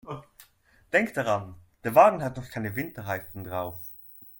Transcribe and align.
Denk 0.91 1.13
daran, 1.13 1.61
der 1.83 1.93
Wagen 1.93 2.23
hat 2.23 2.35
noch 2.35 2.49
keine 2.49 2.75
Winterreifen 2.75 3.43
drauf. 3.43 3.79